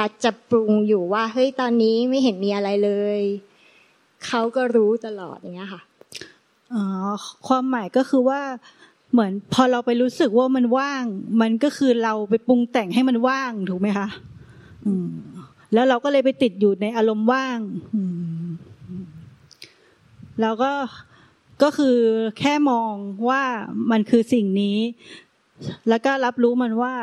[0.00, 3.20] รัฐจะปรุงอยู่ว่า เฮ้ยตอนนี้ไม่เห็นมีอะไรเลย
[4.26, 5.82] เขาก็รู้ตลอดอย่างเงี้ยค่ะ
[6.74, 6.84] อ๋อ
[7.46, 8.40] ความหมายก็คือว่า
[9.12, 11.04] เหมือนพอเราไปรู้สึกว่ามันว่าง
[11.40, 14.08] มันก็คือเราไปปรุงแต่งให้มันว่างถูกไหมคะ
[14.86, 15.08] อืม
[15.74, 17.58] แล้วเราก็เลยไปติดอยู่ในอารมณ์ว่าง
[17.94, 18.02] อื
[18.42, 18.44] ม
[20.40, 20.72] แล้วก็
[21.62, 21.96] ก็คือ
[22.38, 22.92] แค่มอง
[23.28, 23.42] ว่า
[23.90, 24.78] มันคือสิ่งนี้
[25.88, 26.94] แล้วก็รับรู้มันว่า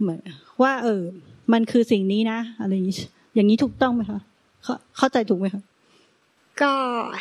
[0.00, 0.20] เหมือน
[0.62, 1.02] ว่า เออ
[1.52, 2.96] มันคือสิ่งนี้นะอะไรอย่างนี้
[3.34, 4.20] อย่างนี้ถูกต้องไหมคะ
[4.98, 5.62] เข้าใจถูกไหมคะ
[6.62, 6.72] ก็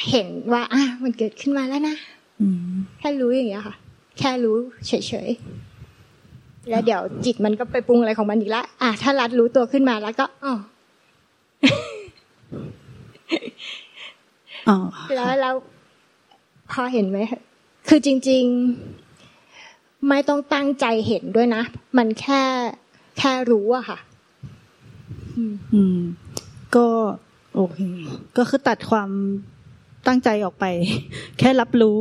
[0.10, 1.96] เห็นว่าอะมันเกิดขึ้นมาแล้วนะ
[3.00, 3.76] แค่รู้อย่างเงี้ยค่ะ
[4.20, 4.56] แค่รู้
[4.88, 4.94] เฉ
[5.28, 10.56] ยๆแล้วเดี๋ยวจิตมันก็ไปปรุงอะไรของมันอีกละอะถ้ารัดรู้ตัวขึ้นมาแล้วก็อ๋อ
[14.70, 14.78] อ๋อ
[15.16, 15.56] แล้วแล้ว
[16.72, 17.18] พอเห็นไหม
[17.88, 18.44] คือจริง
[19.28, 21.64] ๆ ไม่ต้องตั้งใจเห็นด้วยนะ
[21.98, 22.42] มันแค่
[23.18, 23.98] แค่รู้อะค่ะ
[25.74, 26.00] อืม
[26.76, 26.88] ก็
[27.56, 27.80] โอเค
[28.38, 29.10] ก็คือตัดความ
[30.08, 30.66] ตั้งใจออกไป
[31.40, 31.98] แค่รับรู้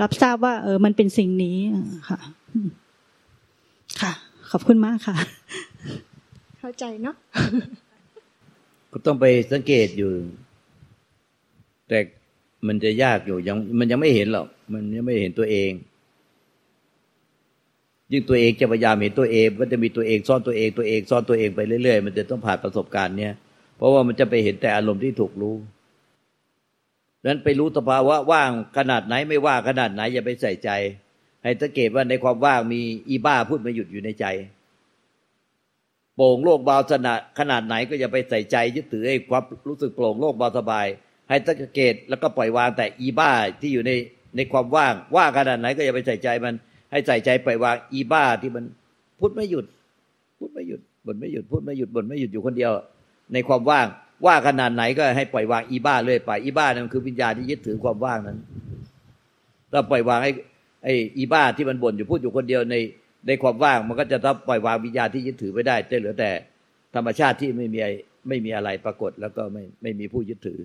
[0.00, 2.18] รับทราบว่า เออ มันเป็นสิ่งนี้อ่าค่ะ
[2.52, 2.68] อืม
[4.00, 4.12] ค่ะ
[4.50, 5.16] ขอบคุณมากค่ะ
[6.58, 7.16] เข้าใจเนาะ
[8.92, 10.10] ก็ต้องไปสังเกตอยู่
[11.88, 11.98] แต่
[12.66, 15.70] มันจะยากอยู่ยัง มันยังไม่เห็นหรอก มันยังไม่เห็นตัวเอง
[18.12, 23.32] ยิ่งตัวเองจะพยายามเห็นตัวเองก็จะมีตัวเองซ่อนตัวเองตัวเองซ่อนตัวเองไปเรื่อยๆมันจะต้องผ่านประสบการณ์เนี้ย
[23.76, 25.54] เพราะว่ามันจะไปเห็นแต่อารมณ์ที่ถูกรู้
[27.26, 30.70] นั้นไปรู้สภาวะว่างขนาดไหนไม่ว่าขนาดไหนอย่าไปใส่ใจ
[31.42, 34.26] ให้สังเกตว่าในความว่างมีอีบ้าพูดมาหยุดอยู่ในใจ
[36.16, 40.86] โปร่งโลกเบาสนาขนาดไหนก็อย่าไปใส่ใจยึดถือไอ้ความรู้สึกโปร่งโลกเบาสบาย
[41.28, 43.30] ให้สังเกตแล้วก็ปล่อยวางแต่อีบ้า
[43.60, 43.92] ที่อยู่ใน
[44.36, 46.54] ในความว่างว่าขนาดไหนก็อย่าไปใส่ใจมัน
[46.90, 48.64] ให้ใส่ใจปล่อยวางอีบ้าที่มัน
[49.18, 49.64] พูดไม่หยุด
[50.38, 52.72] พูดไม่หยุดบ่นไม่หยุดพูดไม่หยุดบ่นไม่หยุดอยู่คนเดียว
[53.32, 53.86] ในความว่าง
[54.26, 58.38] ว่าขนาดไหนก็ให้ปล่อยวางอีบ้าเลยไปอีบ้านั่นคือวิญญาณที่ยึดถือความว่างนั้น
[59.72, 60.32] ถ้าปล่อยวางไอ้
[60.84, 62.76] ไอ้อีบ้าที่มันบ่นอยู่พูดอยู่คนเดียวใน
[63.26, 66.30] ในความว่าง มันก็จะต้องปล่อยวางวิญญาณที่ยึดถือไม่ได้จะเหลือแต่
[66.94, 67.80] ธรรมชาติที่ไม่มี
[68.28, 70.60] ไม่มีอะไรปรากฏ แล้วก็ไม่ไม่มีผู้ยึดถือ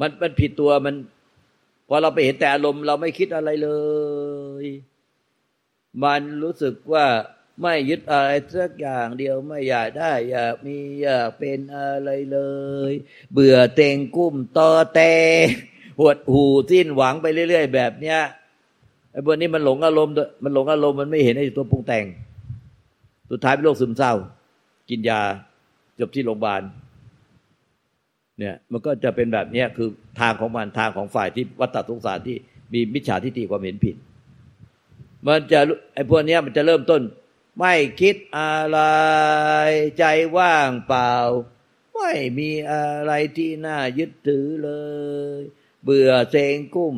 [0.00, 0.94] มันมันผิดตัวมัน
[1.88, 3.70] พอเราไปเห็นแต่อารมณ์เราไม่คิดอะไรเล
[4.64, 4.66] ย
[6.04, 7.04] มันรู้สึกว่า
[7.60, 12.38] ไม่ยึดอะไรสักอย่างเดียวไม่อยากได้ อยากมีอยากเป็นอะไรเล
[12.90, 12.92] ย
[13.32, 15.00] เบื่อเต็งกุ้มตอแต
[16.00, 18.20] หดหูสิ้นหวังไปเรื่อย ๆ แบบเนี้ย
[19.12, 22.04] ไอ้บนนี้มันหลงอารมณ์มันหลงอารมณ์มันไม่เห็นไอ้ตัวปรุงแต่ง
[23.30, 24.12] สุดท้ายเป็นโรคซึมเศร้า
[24.90, 25.20] กินยา
[26.00, 26.62] จบที่โรงพยาบาล
[28.38, 29.88] เนี่ยมันก็จะเป็นแบบนี้คือ
[30.20, 32.36] ทางของมันทางของฝ่ายที่วัตตสงสารที่
[32.72, 33.96] มีมิจฉาทิฏฐิความเห็นผิด
[35.26, 35.60] มันจะ
[35.94, 37.02] ไอ้พวกนี้มันจะเริ่มต้น
[37.58, 38.78] ไม่คิดอะไร
[39.98, 40.04] ใจ
[40.36, 41.12] ว่างเปล่า
[41.94, 44.70] ไม่มีอะไรที่น่ายึดถือเล
[45.38, 45.40] ย
[45.82, 46.96] เบื่อเซงกุ้ม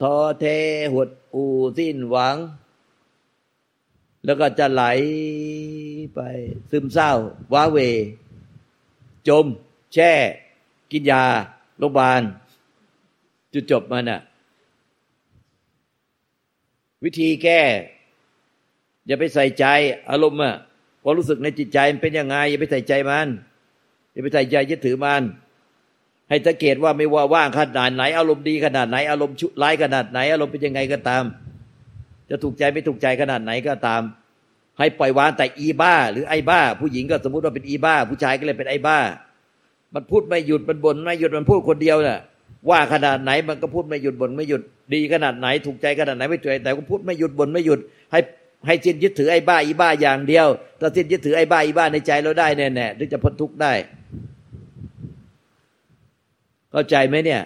[0.00, 0.44] ท้อเท
[0.92, 1.44] หดอู
[1.78, 2.36] สิ้นหวัง
[4.24, 4.82] แล้วก็จะไหล
[6.14, 6.20] ไป
[6.70, 7.12] ซึมเศร้า
[7.52, 7.78] ว้าเว
[9.28, 9.46] จม
[9.92, 10.12] แช่
[10.90, 11.24] กินยา
[11.78, 12.22] โรงพยาบาล
[13.52, 14.20] จุดจบมันอะ
[17.04, 17.60] วิธีแก้
[19.08, 19.64] อย่าไปใส่ใจ
[20.10, 20.54] อารมณ์อะ
[21.02, 23.28] พอรู้สึกในจิตใจมันเป็นยังไง อย่าไปใส่ใจมัน
[24.12, 25.22] อย่าไปใส่ใจยึดถือมัน
[26.28, 31.24] ให้สังเกตว่าไม่ว่าว่างขนาดไหน อารมณ์ดีขนาดไหน อารมณ์ชุร้ายขนาดไหน อารมณ์เป็นยังไงก็ตาม
[32.30, 34.02] จะถูกใจไม่ถูกใจขนาดไหนก็ตาม
[34.78, 38.98] ให้ปล่อยวางแต่อีบ้า หรือไอ้บ้า ผู้หญิงก็สมมติว่าเป็นอีบ้า ผู้ชายก็เลยเป็นไอ้บ้า
[39.94, 42.20] มันพูดไม่หยุดมันบ่นไม่หยุดมันพูดคนเดียวน่ะ
[42.70, 44.62] ว่าขนาดไหนมันก็พูดไม่หยุดบ่นไม่หยุด
[44.94, 47.80] ดีขนาดไหน ถูกใจขนาดไหนไม่ถูกใจแต่ก็พูดไม่หยุดบ่นไม่หยุด
[48.12, 48.20] ให้
[48.66, 50.46] ให้สิ้นยึดถือไอ้บ้าอีบ้าอย่างเดียว
[50.80, 53.72] ถ้าสิ้นยึดถือไอ้บ้าอีบ้าในใจเราได้แน่แน่ถึงจะพ้นทุกข์ได้
[56.72, 57.42] เข้าใจไหมเนี่ย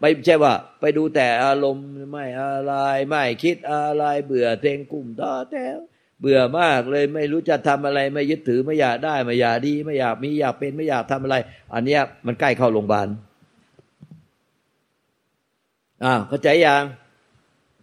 [0.00, 2.72] ไม่ใช่ว่า ไปดูแต่อารมณ์ไม่อะไร
[3.08, 5.78] ไม่คิดอะไรเบื่อเทงกุ้มต่อแถว
[6.20, 11.36] เบื่อมากเลยไม่รู้จะทำอะไรไม่ยึดถือไม่อยากได้ไม่อยากดี ไม่อยากมีอยากเป็นไม่อยากทำอะไร
[11.74, 13.08] อันเนี้ยมันใกล้เข้าโรงพยาบาล
[16.04, 16.82] อ้าเข้าใจยัง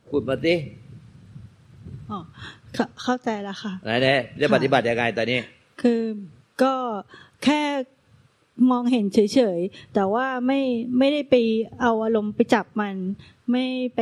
[0.09, 0.53] พูดมาสิ
[2.09, 2.19] อ๋อ
[3.03, 5.39] เข้าใจแล้วค่ะไหนเนี่ยจะปฏิบัติยังไงตอนนี้
[5.81, 6.01] คือ
[6.63, 6.73] ก็
[7.43, 7.61] แค่
[8.71, 10.59] มองเห็นเฉยๆ แต่ว่าไม่
[10.97, 11.35] ไม่ได้ไป
[11.81, 12.95] เอาอารมณ์ไปจับมัน
[13.51, 14.01] ไม่ไป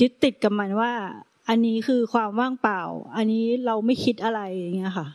[0.00, 0.92] ยึดติดกับมันว่า
[1.48, 2.82] อันนี้คือความว่างเปล่า
[3.16, 5.08] อันนี้เราไม่คิดอะไรอย่างเงี้ยค่ะ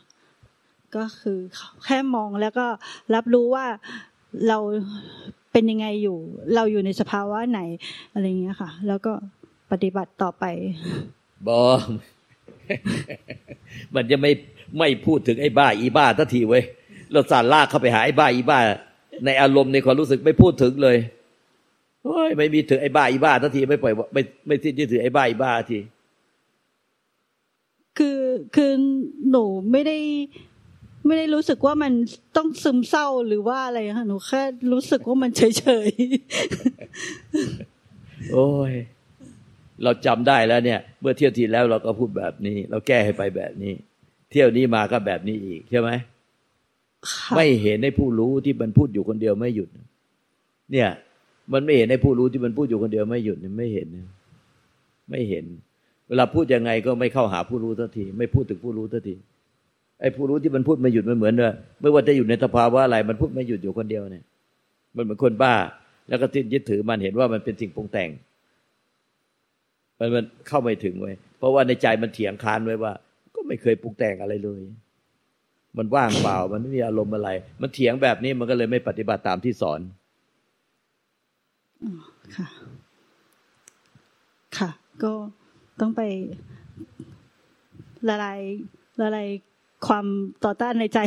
[0.95, 1.39] ก็คือ
[1.85, 2.67] แค่มองแล้วก็
[3.15, 3.65] รับรู้ว่า
[4.47, 4.57] เรา
[5.51, 6.17] เป็นยังไงอยู่
[6.55, 7.61] เราอยู่ในสภาวะไหน
[8.13, 9.13] อะไรเงี้ยค่ะ แล้วก็
[9.71, 10.45] ปฏิบัติต่อไป
[11.47, 11.81] บอม
[13.95, 14.31] มันจะไม่
[14.79, 16.63] ไม่พูดถึงไอ้บ้า อีบ้าทันทีเว้ย
[17.11, 18.59] เราสารลากเข้าไปหาไอ้บ้าอีบ้า
[19.25, 20.97] ในอารมณ์ในความรู้สึกไม่พูดถึงเลย
[22.05, 25.79] เฮ้ยไม่มีถึงไอ้บ้าอีบ้าทันทีไม่ปล่อยไม่ไม่สิ้นที่ถือไอ้บ้าอีบ้าที
[27.97, 28.19] คือ
[28.55, 28.71] คือ
[29.31, 29.97] หนูไม่ได้
[31.05, 31.93] ไม่ได้รู้สึกว่ามัน
[32.37, 35.89] ต้องซึมเศร้าหรือว่าอะไรค่ะหนูแค่รู้สึกว่ามันเฉยเฉย
[38.33, 38.73] โอ้ย
[39.83, 43.73] เราจำได้แล้วเนี่ย เมื่อเที่ยวที่แล้วเราก็พูดแบบนี้ เราแก้ให้ไปแบบนี้
[44.31, 45.89] เที่ยวนี้มาก็แบบนี้อีกใช่ไหม
[47.35, 49.69] ไม่เห็นในผู้รู้ที่มันพูดอยู่คนเดียวไม่หยุด
[50.71, 50.89] เนี่ย
[51.53, 53.87] มันไม่เห็นในผู้รู้ที่มันพูดอยู่คนเดียวไม่หยุดไม่เห็น
[55.09, 55.45] ไม่เห็น
[56.07, 59.15] เวลาพูดยังไงก็ไม่เข้าหาผู้รู้ทันที ไม่พูดถึงผู้รู้ทันที
[60.01, 64.23] ไอ้ผู้รู้ที่มันพูดไม่หยุดมันเหมือนว่าไม่ว่าจะอยู่ในสภาวะอะไร มันพูดไม่หยุดอยู่คนเดียวเนี่ย
[64.95, 65.53] มันเหมือนคนบ้า
[66.09, 68.09] แล้วก็ทิ้ยึดถือมันเห็นว่ามันเป็นสิ่งปรุงแต่ง
[69.99, 72.93] มันมันเข้าไม่ถึงไว้ เพราะว่าในใจมันเถียงคานไว้ว่า
[73.35, 74.61] ก็ไม่เคยปรุงแต่งอะไรเลย
[75.77, 77.29] มันว่างเปล่า มันไม่มีอารมณ์อะไร
[77.61, 79.79] มันเถียงแบบนี้มันก็เลยไม่ปฏิบัติตามที่สอน
[82.35, 82.47] ค่ะ
[84.57, 84.69] ค่ะ
[85.03, 85.11] ก็
[85.79, 86.01] ต้องไป
[88.09, 88.41] ละลาย
[89.01, 89.27] ละลาย
[89.87, 90.05] ความ
[90.43, 90.99] ต่อต้านในใจ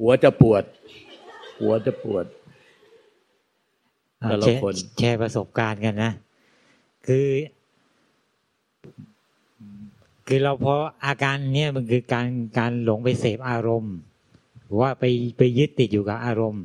[0.00, 0.64] หัวจะปวด
[1.60, 2.24] หัวจะปวด
[4.20, 6.12] แต่ละคนแชร์ประสบการณ์กันนะ
[7.06, 7.28] คือ
[10.26, 10.74] คือเราพอ
[11.06, 12.26] อาการเนี้ยมันคือการ
[12.58, 13.96] การหลงไปเสพอารมณ์
[14.80, 15.04] ว่าไป
[15.38, 16.64] ไปยึดติดอยู่กับอารมณ์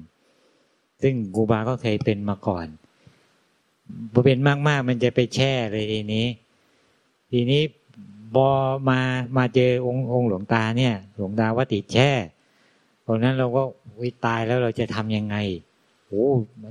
[1.02, 2.68] ซึ่งกูบาก็เคยเป็นมาก่อน
[4.12, 6.28] พอเป็นมากๆ มันจะไปแช่เลยทีนี้
[7.32, 7.62] ทีนี้
[8.34, 8.48] พอ
[8.90, 9.00] มา
[9.38, 12.12] มาเจอองค์องค์หลวงตาเนี่ย หลวงตาว่าติดแช่
[13.08, 13.64] ตอนนั้นเราก็
[14.02, 15.36] วิตายแล้วเราจะทำยังไง
[16.08, 16.28] โอ้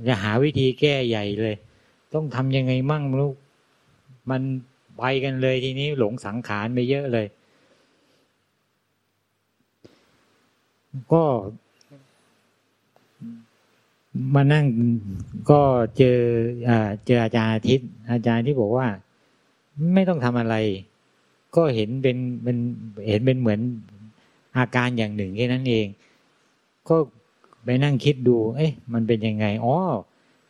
[0.07, 1.55] จะหาวิธีแก้ใหญ่เลย
[2.13, 3.35] ต้องทำยังไงมั่งลูก
[4.29, 4.41] มัน
[4.97, 7.27] ไปกันเลยทีนี้หลงสังขารไปเยอะเลย
[11.13, 11.23] ก็
[14.35, 14.65] มานั่ง
[15.51, 15.61] ก็
[15.97, 16.19] เจอ
[16.69, 18.87] อ่าเจออาจารย์อาทิตย์ อาจารย์ที่บอกว่า
[19.93, 20.55] ไม่ต้องทำอะไร
[21.55, 22.57] ก็เห็นเป็นเป็น
[23.07, 23.59] เห็นเป็นเหมือน
[24.57, 25.87] อาการอย่างหนึ่งแค่นั้นเอง
[26.89, 26.95] ก็
[27.65, 29.75] ไปนั่งคิดดู เอ๊ะมันเป็นยังไงอ๋อ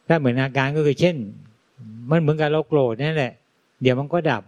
[0.07, 1.15] ถ้าเหมือนอาการก็คือเช่น
[2.09, 3.33] มันเหมือนกับเราโกรธนั่นแหละ
[3.81, 4.43] เดี๋ยวมันก็ดับ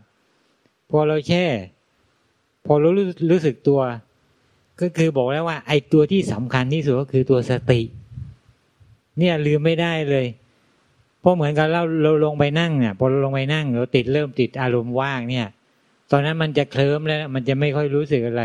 [0.89, 1.45] พอเราแช่
[2.65, 3.79] พอเรารู้รู้สึกตัว
[4.81, 7.81] ก็คือบอกแล้วว่า ไอ้ตัวที่สำคัญที่สุดก็คือตัวสติ
[9.17, 10.25] เนี่ยลืมไม่ได้เลย
[11.19, 15.47] เพราะเหมือนกับเราเราลงไปนั่งเนี่ยพอเราลงไปนั่งเราติดเริ่มติดอารมณ์ว่างเนี่ย
[16.11, 18.43] ตอนนั้นมันจะเคลิ้มแล้ว มันจะไม่ค่อยรู้สึกอะไร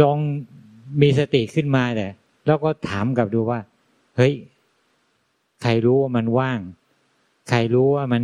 [0.00, 0.18] ลอง
[1.00, 2.08] มีสติขึ้นมาแต่
[2.46, 3.60] แล้วก็ถามกับดูว่า
[4.16, 4.34] เฮ้ย
[5.62, 6.60] ใครรู้ว่ามันว่าง
[7.48, 8.22] ใครรู้ว่ามัน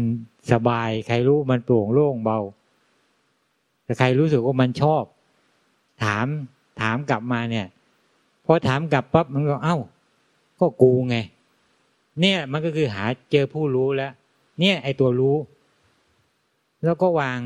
[0.52, 2.38] สบาย ใครรู้มันโปร่งโล่งเบา
[3.84, 5.02] แต่ใครรู้สึกว่ามันชอบ
[6.04, 6.26] ถาม
[6.80, 7.66] ถามกลับมาเนี่ย
[8.44, 9.76] พอถามกลับปั๊บมันก็เอ้า
[10.60, 11.16] ก็กูไง
[12.20, 14.12] เนี่ยมันก็คือหาเจอผู้รู้แล้ว
[14.60, 15.36] เนี่ย ไอตัวรู้
[16.84, 17.40] แล้วก็วาง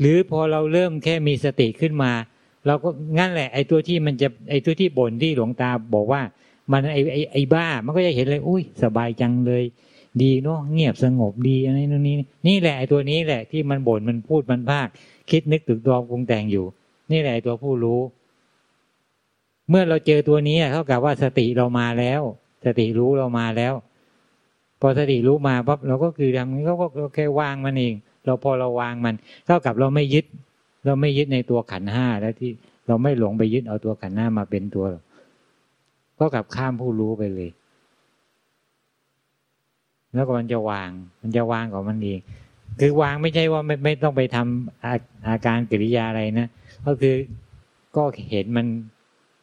[0.00, 2.12] หรือพอเราเริ่มแค่มีสติขึ้นมา
[2.66, 6.22] เราก็งั้นแหละ ไอ้ตัวที่มันจะไอ้ตัวที่บ่นที่หลวงตาบอกว่า
[6.72, 9.64] มันไอ้ไอ้ไอ้บ้า มันก็จะเห็นเลย อุ้ยสบายจังเลย
[10.22, 12.16] ดีเนาะเงียบสงบดีอะไรนู่นนี่
[12.48, 14.88] นี่แหละไอ้ตัวนี้แหละที่มันบ่นมันพูดมันภาค
[15.30, 16.64] คิดนึกตึกตองปรุงแต่งอยู่
[17.12, 18.00] นี่แหละตัวผู้รู้
[19.70, 22.22] เมื่อเราเจอตัวนี้เท่ากับว่าสติเรามาแล้ว
[22.64, 23.74] สติรู้เรามาแล้ว
[24.80, 26.74] พอสติรู้มาปั๊บเราก็คือทำนี้ก็
[27.14, 29.14] แค่วางมันเอง เราพอเราวางมัน
[29.46, 30.24] เท่ากับเราไม่ยึด
[30.84, 32.50] เราไม่ยึดในตัวขันห้าแล้วที่
[32.86, 34.84] เราไม่หลงไปยึดเอาตัวขันห้ามาเป็นตัว
[36.18, 37.50] ก็กลับข้ามผู้รู้ไปเลย
[40.14, 40.90] แล้วก็มันจะวาง
[41.22, 42.20] มันจะวางของมันเอง
[42.80, 44.94] คือวางไม่ใช่ว่าไม่ไม่ต้องไปทำอา
[45.28, 46.48] อาการกิริยาอะไรนะ
[46.86, 47.14] ก็คือ
[47.96, 48.66] ก็เห็นมัน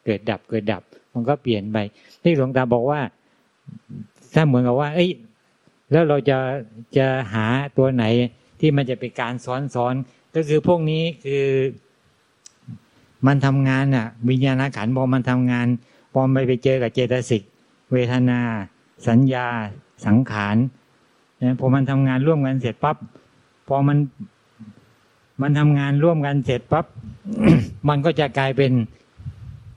[0.06, 1.78] เกิดดับเกิดดับ มันก็เปลี่ยนไป
[2.24, 3.02] ที่หลวงตาบอกว่า
[4.34, 5.10] ถ้าเหมือนกับว่า เอ้ย
[5.92, 6.38] แล้วเราจะ
[6.98, 7.46] จะหา
[7.78, 8.06] ตัวไหน
[8.60, 9.94] ที่มันจะเป็นการซ้อนซ้อน
[10.36, 11.46] ก็คือพวกนี้คือ
[13.28, 15.68] มันทำงานอะ วิญญาณขันพอมันทำงาน
[16.14, 17.44] พอไปไปเจอกับเจตสิก
[17.92, 18.40] เวทนา
[19.08, 19.48] สัญญา
[20.06, 20.58] สังขาร
[21.38, 22.98] เนี่ยพอมันทำงานร่วมกันเสร็จปั๊บ
[23.68, 23.98] พอมัน
[25.42, 26.86] มันทำงานร่วมกันเสร็จปั๊บ
[27.90, 28.72] มันก็จะกลายเป็น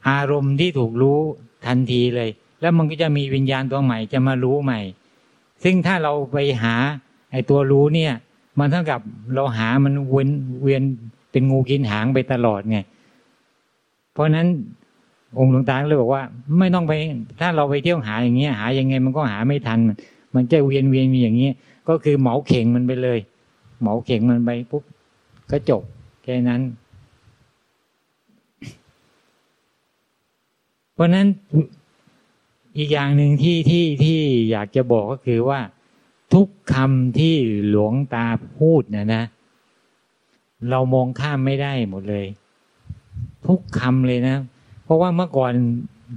[0.09, 1.21] อารมณ์ที่ถูกรู้
[1.67, 4.81] ทันทีเลย แล้วมันก็จะมีวิญญาณตัวใหม่จะมารู้ใหม่
[5.65, 6.75] ซึ่งถ้าเราไปหา
[7.31, 8.13] ไอ้ตัวรู้เนี่ย
[8.59, 9.01] มันเท่ากับ
[9.35, 10.29] เราหามันเวียน
[10.63, 10.83] เวียน
[11.31, 12.79] เป็นงูกินหางไปตลอดไง
[14.13, 14.47] เพราะนั้น
[15.39, 16.23] องค์หลวงตาเลยบอกว่า
[16.59, 16.93] ไม่ต้องไป
[17.41, 19.79] ถ้าเราไปเที่ยวหาอย่างเงี้ยหายังไงมันก็หาไม่ทัน
[20.35, 21.55] มันจะเวียนเวียนมีอย่างเงี้ย
[21.89, 23.19] ก็คือเหมาเข่งมันไปเลย
[23.81, 24.83] เหมาเข่งมันไปปุ๊บ
[25.51, 25.83] ก็จบ
[26.23, 26.63] แค่นั้น
[30.95, 31.27] เพราะนั้น
[32.79, 34.19] อีกอย่างหนึ่งที่ที่ที่
[34.51, 35.61] อยากจะบอกก็คือว่า
[36.33, 37.35] ทุกคำที่
[37.69, 38.27] หลวงตา
[38.59, 39.23] พูดนะนะ
[40.71, 42.27] เรามองข้ามไม่ได้หมดเลย
[43.47, 44.37] ทุกคำเลยนะ
[44.85, 45.53] เพราะว่าเมื่อก่อน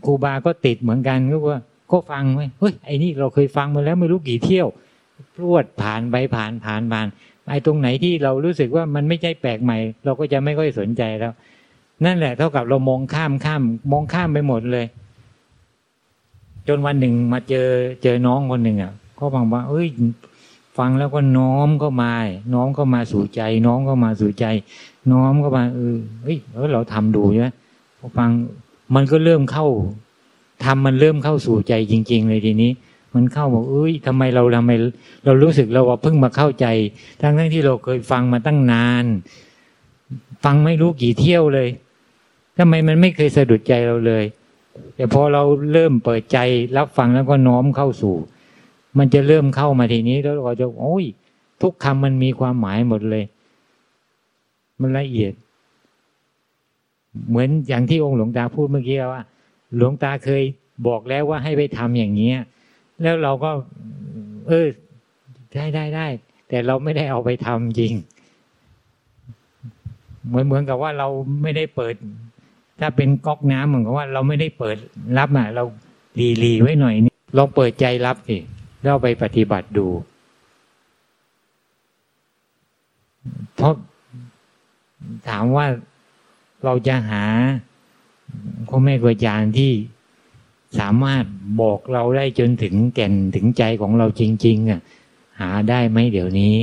[0.05, 4.67] ครูบาก็ติดเหมือนกันก็ว่าก็ฟังไว้เฮ้ยไอ้นี่เราเคยฟังมาแล้วไม่รู้กี่เที่ยว
[5.35, 7.07] พรวดผ่านไปผ่านผ่านผ่าน
[7.49, 11.33] ไอ้ตรงไหนที่เรารู้สึกว่ามันไม่ใช่แปลกใหม่ เราก็จะไม่ค่อยสนใจแล้ว
[12.05, 14.85] นั่นแหละ เท่ากับเรามองข้ามข้ามมองข้ามไปหมดเลย
[16.67, 17.67] จนวันหนึ่งมาเจอ
[18.03, 19.87] เจอน้องคนหนึ่งอะ ก็ฟังว่า เอ้ย
[20.77, 22.11] ฟังแล้วก็น้อมเข้ามา
[22.53, 24.45] น้อมเข้ามาสู่ใจ น้อมเข้ามาสู่ใจ
[25.11, 26.37] น้อมเข้ามาเออเฮ้ย
[26.73, 27.49] เราทำดูใช่ไหม
[27.99, 28.29] พอฟัง
[28.95, 29.67] มันก็เริ่มเข้า
[30.65, 32.71] ทำมันเริ่มเข้าสู่ใจจริง ๆ เลยทีนี้
[33.15, 34.71] มันเข้าบอกเอ้ยทำไมเราทำไม
[35.25, 36.65] เรารู้สึกเราว่าเพิ่งมาเข้าใจ
[37.21, 39.05] ทั้งทั้งที่เราเคยฟังมาตั้งนาน
[40.43, 41.69] ฟังไม่รู้กี่เที่ยวเลย
[42.57, 44.23] ทำไมมันไม่เคยสะดุดใจเราเลย
[44.95, 46.37] แต่พอเราเริ่มเปิดใจ
[46.77, 48.15] รับฟังแล้วก็น้อมเข้าสู่
[48.97, 51.05] มันจะเริ่มเข้ามาทีนี้แล้วเราจะโอ้ย
[51.61, 53.23] ทุกคำมันมีความหมายหมดเลย
[54.81, 55.33] มันละเอียด
[57.29, 59.23] เหมือนอย่างที่องค์หลวงตาพูดเมื่อกี้ว่า
[59.75, 60.43] หลวงตาเคย
[60.87, 62.37] บอกแล้วว่าให้ไปทำอย่างเนี้ย
[63.01, 63.51] แล้วเราก็
[64.47, 64.67] เออ
[65.53, 66.07] ได้ได้ได้
[66.49, 67.93] แต่เราไม่ได้เอาไปทำจริง
[70.27, 71.07] เหมือนเหมือนกับว่าเรา
[71.41, 71.95] ไม่ได้เปิด
[72.79, 74.77] ถ้าเป็นก๊อกน้ำเหมือนกับว่าเราไม่ได้เปิด
[75.17, 75.63] รับอะ เรา
[76.19, 78.37] รีรีไว้หน่อยนี่ลองเปิดใจรับสิ
[78.83, 79.87] แล้วไปปฏิบัติดู
[83.55, 83.73] เพราะ
[85.29, 85.65] ถามว่า
[86.63, 87.25] เราจะหา
[88.67, 89.71] พ่อแม่ครูอาจารย์ที่
[90.79, 91.23] สามารถ
[91.61, 94.81] บอกเราได้จนถึงแก่นถึงใจของเราจริง ๆ อะ
[95.41, 96.55] หาได้ไหมเดี๋ยวนี้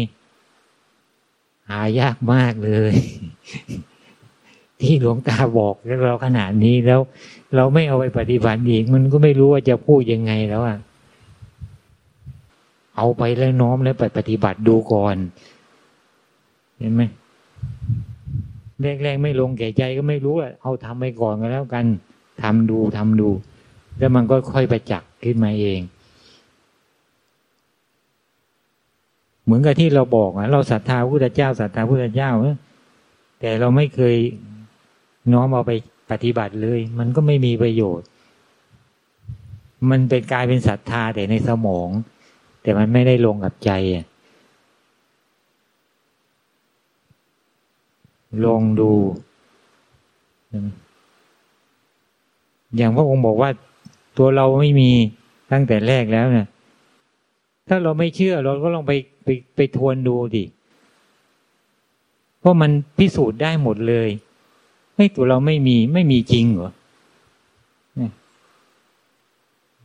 [1.71, 2.95] หายากมากเลย
[4.81, 5.75] ที่หลวงตาบอก
[6.05, 7.01] เราขนาดนี้แล้ว
[7.57, 10.79] เราไม่เอาไปปฏิบัติอีก มันก็ไม่รู้ว่าจะพูดยังไงแล้วอะ
[12.97, 15.17] เอาไปแล้วน้อมแล้วไปปฏิบัติดูก่อน
[16.79, 17.03] เห็นไหม
[18.83, 21.85] แรกๆไม่ลงแก่ใจก็ไม่รู้อะเอาทำไปก่อนก็แล้วกัน
[22.43, 23.29] ทำดูทำดู
[23.99, 25.81] แล้วมันก็ค่อยไปจักขึ้นมาเอง
[29.45, 32.31] เหมือนกับที่เราบอกอะเราศรัทธาพุทธเจ้าศรัทธาพุทธเจ้า
[33.41, 34.17] แต่เราไม่เคย
[35.33, 35.73] น้อมเอาไป
[36.11, 38.07] ปฏิบัติเลย มันก็ไม่มีประโยชน์
[39.91, 41.89] มันเป็นกลายเป็นศรัทธาแต่ในสมอง
[42.65, 44.05] แต่มันไม่ได้ลงกับใจอะ
[48.45, 48.93] ลองดู
[52.77, 53.51] อย่างพระองค์บอกว่า
[54.19, 54.91] ตัวเราไม่มี
[55.53, 56.47] ตั้งแต่แรกแล้วเนี่ย
[57.69, 58.93] ถ้าเราไม่เชื่อเราก็ลองไป
[59.25, 60.45] ไปไปทวนดูดิ
[62.41, 64.09] เพราะมันพิสูจน์ได้หมดเลย
[64.97, 66.71] ให้ตัวเราไม่มีไม่มีจริงเหรอ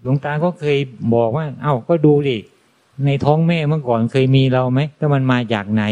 [0.01, 0.77] หลวงตาก็เคย
[1.13, 2.37] บอกว่า เอ้าก็ดูดิ
[3.05, 5.83] ในท้องแม่เมื่อก่อนเคยมีเราไหมถ้ามันมาจากไหน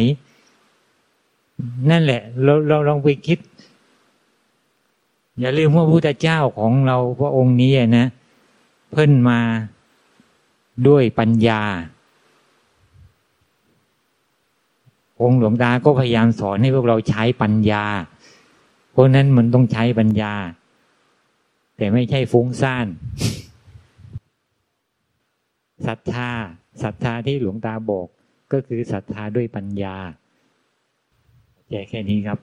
[1.90, 3.40] นั่นแหละ เราเราลองไปคิด
[5.40, 8.08] อย่าลืมว่าพระพุทธเจ้าของเราพระองค์นี้นะ
[8.92, 9.40] เพิ่นมา
[10.88, 11.62] ด้วยปัญญา
[15.22, 17.86] องค์หลวงตาก็พยายามสอนให้พวกเราใช้ปัญญา
[18.92, 20.34] เพราะนั้นมันต้องใช้ปัญญา
[21.78, 22.88] แต่ไม่ใช่ฟุ้งซ่าน
[25.86, 26.32] ศรัทธา
[26.84, 28.08] ศรัทธาที่หลวงตาบอก
[28.54, 29.98] ก็คือศรัทธาด้วยปัญญา
[31.70, 32.40] แค่แค่นี้ครับ